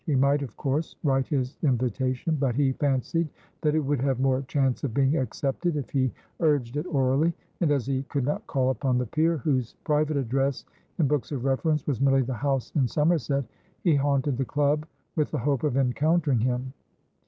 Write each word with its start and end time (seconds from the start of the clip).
He 0.07 0.15
might 0.15 0.41
of 0.41 0.57
course 0.57 0.95
write 1.03 1.27
his 1.27 1.59
invitation, 1.61 2.35
but 2.39 2.55
he 2.55 2.71
fancied 2.71 3.29
that 3.61 3.75
it 3.75 3.79
would 3.81 4.01
have 4.01 4.19
more 4.19 4.41
chance 4.47 4.83
of 4.83 4.95
being 4.95 5.15
accepted 5.15 5.75
if 5.77 5.91
he 5.91 6.11
urged 6.39 6.75
it 6.75 6.87
orally, 6.87 7.33
and, 7.59 7.69
as 7.69 7.85
he 7.85 8.01
could 8.09 8.23
not 8.25 8.47
call 8.47 8.71
upon 8.71 8.97
the 8.97 9.05
peer 9.05 9.37
(whose 9.37 9.75
private 9.83 10.17
address, 10.17 10.65
in 10.97 11.07
books 11.07 11.31
of 11.31 11.45
reference, 11.45 11.85
was 11.85 12.01
merely 12.01 12.23
the 12.23 12.33
house 12.33 12.71
in 12.75 12.87
Somerset), 12.87 13.45
he 13.83 13.93
haunted 13.93 14.37
the 14.37 14.43
club 14.45 14.87
with 15.15 15.29
the 15.29 15.37
hope 15.37 15.61
of 15.61 15.77
encountering 15.77 16.39
him. 16.39 16.73